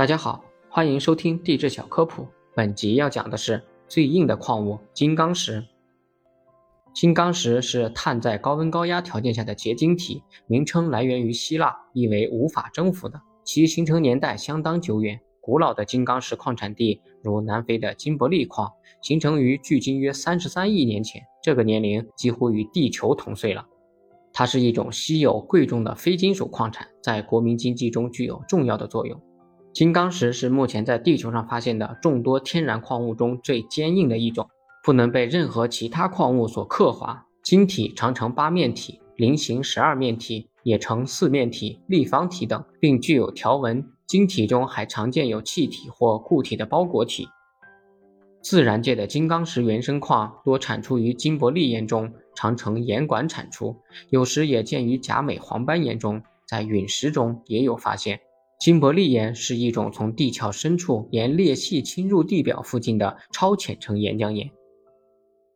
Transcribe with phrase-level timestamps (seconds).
[0.00, 2.26] 大家好，欢迎收听地质小科普。
[2.54, 5.62] 本集要讲的是最硬的矿物——金刚石。
[6.94, 13.20] 金刚石是碳在高温高压条件下的结晶体，名称来源于希腊，意为无法征服的。
[13.44, 18.72] 其形成年代相当久远，古老的金刚石矿产地如南非的金伯利矿，
[19.02, 23.66] 形成于距今约三十三亿年前，这个年龄几乎与地球同岁了。
[24.32, 29.20] 它是一种稀有贵重的非金属矿产，在国民经济中具有重要的作用。
[29.72, 34.48] 金刚石是目前在地球上发现的众多天然矿物中最坚硬的一种，
[34.82, 37.26] 不能被任何其他矿物所刻划。
[37.42, 43.84] 晶体常呈八面体、菱形十二面体，也呈四面体、立方体等，并具有条纹。
[44.06, 47.28] 晶体中还常见有气体或固体的包裹体。
[48.42, 53.76] 自然界的金刚石原生矿多产出于金伯利岩中，常呈岩管产出，
[54.08, 58.20] 有时也见于甲美黄斑岩中，在陨石中也有发现。
[58.60, 64.50] 金伯利岩是一种从地壳深处沿裂隙侵入地表附近的超浅层岩浆岩。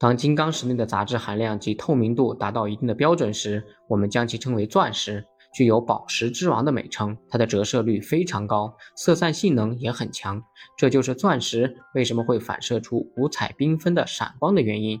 [0.00, 7.16] 当金刚石内的杂质含量及透明度达到一定的标准时，我们将其称为钻石，具有“宝石之王”的美称。
[7.28, 10.42] 它的折射率非常高，色散性能也很强，
[10.76, 15.00] 这就是钻石为什么会反射出五彩缤纷的闪光的原因。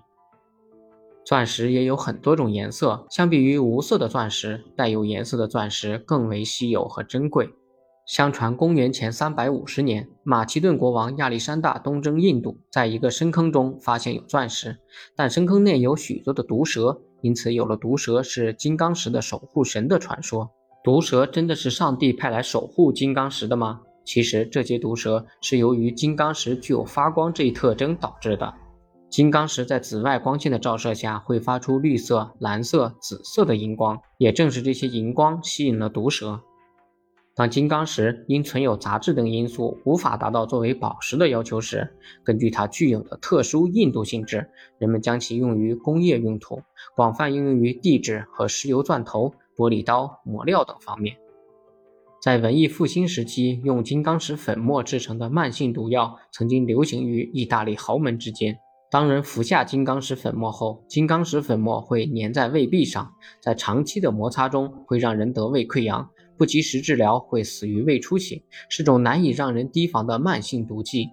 [1.26, 7.50] 钻石也有很多种颜色，相比于无色的钻石，带有颜色的钻石更为稀有和珍贵。
[8.08, 14.78] 相传，公元前三百五十年，马其顿国王亚历山大东征印度，在一个深坑中发现有钻石，
[15.14, 20.50] 但深坑内有许多的毒蛇，因此有了毒蛇是金刚石的守护神的传说。
[20.82, 23.82] 毒蛇真的是上帝派来守护金刚石的吗？
[24.06, 28.54] 其实，这些毒蛇是由于金刚石具有发光这一特征导致的。
[29.10, 36.40] 金刚石在紫外光线的照射下会发出绿色、蓝色、紫色的荧光，也正是这些荧光吸引了毒蛇。
[37.38, 41.88] 当金刚石因存有杂质等因素无法达到作为宝石的要求时，
[42.24, 46.60] 根据它具有的特殊硬度性质，人们将其用于工业用途，
[46.96, 51.16] 广泛应用于地质和石油钻头、玻璃刀、磨料等方面。
[52.20, 58.58] 在文艺复兴时期，用金刚石粉末制成的慢性毒药曾经流行于意大利豪门之间。
[58.90, 66.10] 当人服下金刚石粉末后，金刚石粉末会粘在胃壁上，在长期的摩擦中会让人得胃溃疡。
[66.38, 71.10] 不及时治疗会死于胃出血，是种难以让人提防的慢性毒剂。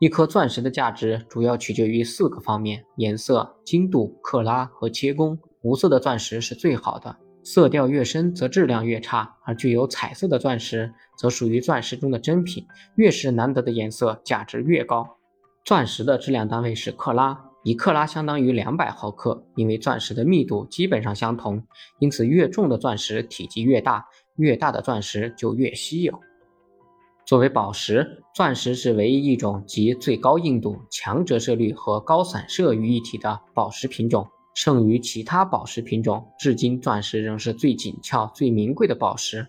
[0.00, 5.38] 一颗钻石的价值主要取决于四个方面：颜色、精度、克拉和切工。
[5.62, 12.64] 无色的钻石是最好的，色调越深则质量越差；而具有彩色的钻石则属于钻石中的珍品，
[12.94, 15.18] 越是难得的颜色，价值越高。
[15.64, 17.47] 钻石的质量单位是克拉。
[17.68, 21.62] 一克拉相当于两百毫克，因为钻石的密度基本上相同，
[21.98, 24.06] 因此越重的钻石体积越大，
[24.36, 26.18] 越大的钻石就越稀有。
[27.26, 34.26] 作为宝石，钻石是唯一一种集最高硬度、强折射率和高散射于一体的宝石品种。
[34.54, 39.46] 胜于其他宝石品种，至今钻石仍是最紧俏、最名贵的宝石。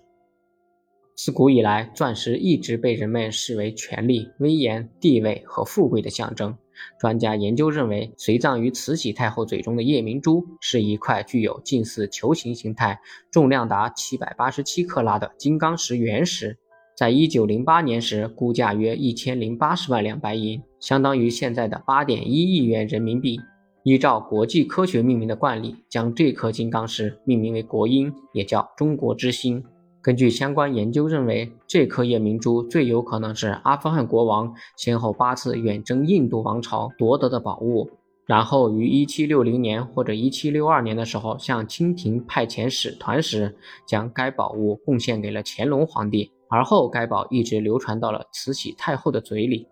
[1.15, 6.57] 自古以来，钻石一直被人们视为权力、威严、地位和富贵的象征。
[6.99, 12.99] 专家研究认为，随葬于慈禧太后嘴中的夜明珠是一块具有近似球形形态、
[13.31, 16.57] 重量达七百八十七克拉的金刚石原石，
[16.95, 23.39] 在一九零八年时估价约一千零八十万两白银，相当于现在的八点一亿元人民币。
[23.83, 29.63] 依照国际科学命名的惯例，将这颗金刚石命名为国英，也叫中国之星。
[30.01, 37.89] 根据相关研究认为，这颗夜明珠最有可能是阿富汗国王先后八次远征印度王朝夺得的宝物，
[38.25, 43.53] 然后于1760年或者1762年的时候向清廷派遣使团时，
[43.85, 49.67] 将该宝物贡献给了乾隆皇帝，而后该宝一直流传到了慈禧太后的嘴里。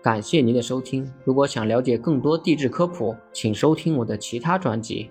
[0.00, 5.10] 感谢您的收听，如果想了解更多地质科普，请收听我的其他专辑。